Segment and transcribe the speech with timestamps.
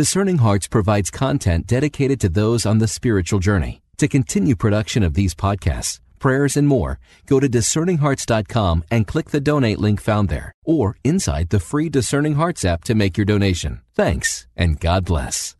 [0.00, 3.82] Discerning Hearts provides content dedicated to those on the spiritual journey.
[3.98, 9.42] To continue production of these podcasts, prayers, and more, go to discerninghearts.com and click the
[9.42, 13.82] donate link found there, or inside the free Discerning Hearts app to make your donation.
[13.94, 15.54] Thanks, and God bless.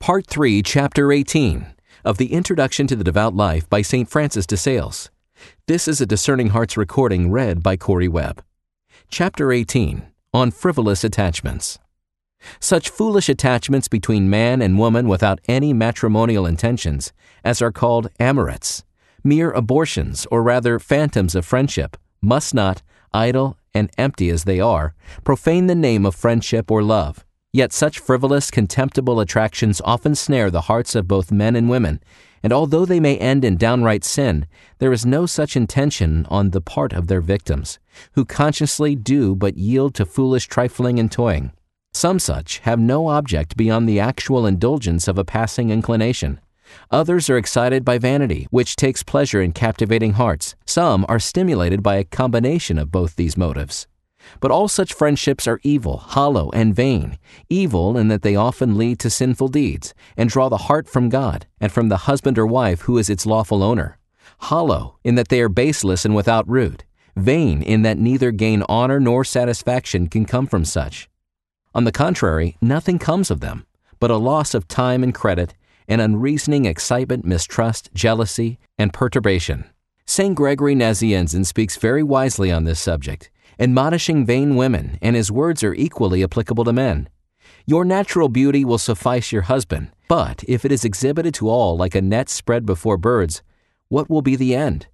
[0.00, 1.66] Part 3, Chapter 18
[2.02, 4.08] of the Introduction to the Devout Life by St.
[4.08, 5.10] Francis de Sales.
[5.66, 8.42] This is a Discerning Hearts recording read by Correy Webb.
[9.10, 11.78] Chapter 18 On Frivolous Attachments.
[12.60, 17.12] Such foolish attachments between man and woman without any matrimonial intentions,
[17.44, 18.84] as are called amourettes,
[19.24, 24.94] mere abortions, or rather phantoms of friendship, must not, idle and empty as they are,
[25.24, 27.24] profane the name of friendship or love.
[27.52, 32.00] Yet such frivolous, contemptible attractions often snare the hearts of both men and women,
[32.42, 34.46] and although they may end in downright sin,
[34.78, 37.78] there is no such intention on the part of their victims,
[38.12, 41.50] who consciously do but yield to foolish trifling and toying.
[41.96, 46.40] Some such have no object beyond the actual indulgence of a passing inclination.
[46.90, 50.56] Others are excited by vanity, which takes pleasure in captivating hearts.
[50.66, 53.86] Some are stimulated by a combination of both these motives.
[54.40, 57.16] But all such friendships are evil, hollow, and vain.
[57.48, 61.46] Evil in that they often lead to sinful deeds, and draw the heart from God,
[61.62, 63.96] and from the husband or wife who is its lawful owner.
[64.40, 66.84] Hollow in that they are baseless and without root.
[67.16, 71.08] Vain in that neither gain honor nor satisfaction can come from such.
[71.76, 73.66] On the contrary, nothing comes of them,
[74.00, 75.54] but a loss of time and credit,
[75.86, 79.66] and unreasoning excitement, mistrust, jealousy, and perturbation.
[80.06, 80.34] St.
[80.34, 85.74] Gregory Nazianzen speaks very wisely on this subject, admonishing vain women, and his words are
[85.74, 87.10] equally applicable to men.
[87.66, 91.94] Your natural beauty will suffice your husband, but if it is exhibited to all like
[91.94, 93.42] a net spread before birds,
[93.88, 94.86] what will be the end?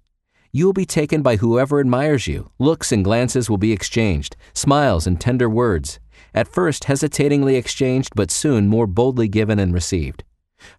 [0.51, 2.51] You will be taken by whoever admires you.
[2.59, 6.01] Looks and glances will be exchanged, smiles and tender words
[6.33, 10.23] at first hesitatingly exchanged, but soon more boldly given and received.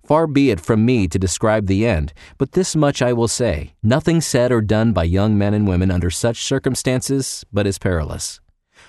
[0.03, 3.75] Far be it from me to describe the end, but this much I will say
[3.83, 8.41] nothing said or done by young men and women under such circumstances but is perilous.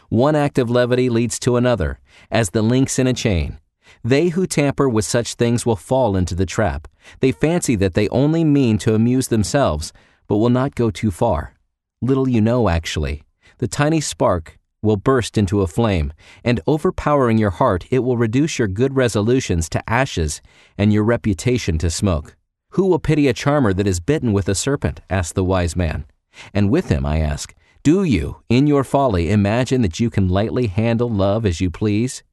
[0.10, 2.00] One act of levity leads to another,
[2.32, 3.60] as the links in a chain.
[4.04, 6.88] They who tamper with such things will fall into the trap.
[7.20, 9.94] They fancy that they only mean to amuse themselves,
[10.28, 11.56] but will not go too far.
[12.02, 13.24] Little you know, actually.
[13.58, 16.14] The tiny spark, will burst into a flame,
[16.44, 20.42] and overpowering your heart, it will reduce your good resolutions to ashes
[20.78, 22.38] and your reputation to smoke.
[22.70, 25.02] Who will pity a charmer that is bitten with a serpent?
[25.10, 26.06] asked the wise man.
[26.54, 27.54] And with him, I ask,
[27.84, 32.24] do you, in your folly, imagine that you can lightly handle love as you please?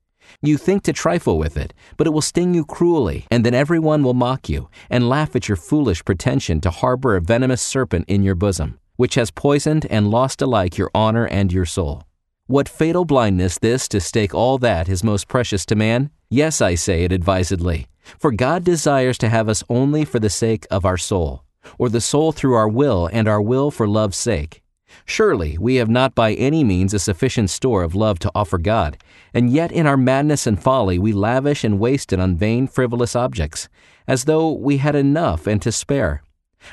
[0.40, 4.02] You think to trifle with it, but it will sting you cruelly, and then everyone
[4.02, 8.22] will mock you and laugh at your foolish pretension to harbor a venomous serpent in
[8.22, 12.04] your bosom, which has poisoned and lost alike your honor and your soul.
[12.52, 16.10] What fatal blindness this to stake all that is most precious to man?
[16.28, 17.86] Yes, I say it advisedly.
[18.18, 21.44] For God desires to have us only for the sake of our soul,
[21.78, 24.62] or the soul through our will, and our will for love's sake.
[25.06, 28.98] Surely we have not by any means a sufficient store of love to offer God,
[29.32, 33.16] and yet in our madness and folly we lavish and waste it on vain, frivolous
[33.16, 33.70] objects,
[34.06, 36.22] as though we had enough and to spare.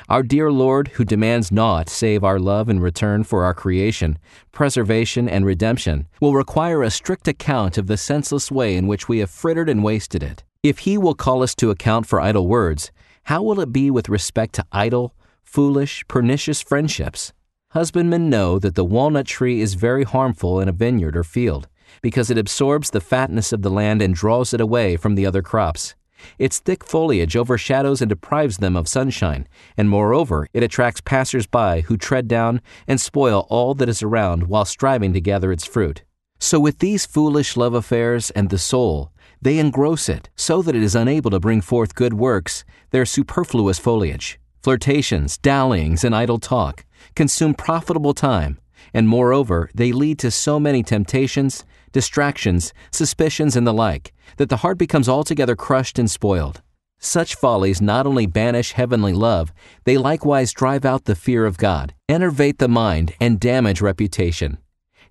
[0.08, 4.18] Our dear Lord, who demands naught save our love in return for our creation,
[4.52, 9.18] preservation, and redemption, will require a strict account of the senseless way in which we
[9.18, 10.44] have frittered and wasted it.
[10.62, 12.92] If He will call us to account for idle words,
[13.24, 17.32] how will it be with respect to idle, foolish, pernicious friendships?
[17.72, 21.68] Husbandmen know that the walnut tree is very harmful in a vineyard or field,
[22.02, 25.42] because it absorbs the fatness of the land and draws it away from the other
[25.42, 25.94] crops.
[26.38, 31.82] Its thick foliage overshadows and deprives them of sunshine, and moreover, it attracts passers by
[31.82, 36.02] who tread down and spoil all that is around while striving to gather its fruit.
[36.38, 40.82] So, with these foolish love affairs and the soul, they engross it so that it
[40.82, 44.38] is unable to bring forth good works, their superfluous foliage.
[44.62, 48.58] Flirtations, dallyings, and idle talk consume profitable time,
[48.92, 54.58] and moreover, they lead to so many temptations distractions, suspicions, and the like, that the
[54.58, 56.60] heart becomes altogether crushed and spoiled.
[56.98, 59.54] Such follies not only banish heavenly love,
[59.84, 64.58] they likewise drive out the fear of God, enervate the mind, and damage reputation.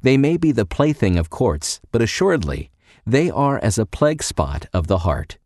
[0.03, 2.69] They may be the plaything of courts, but assuredly,
[3.07, 5.39] they are as a plague spot of the heart.